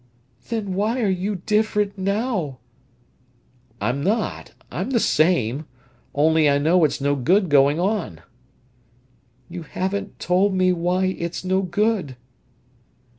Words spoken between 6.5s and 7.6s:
know it's no good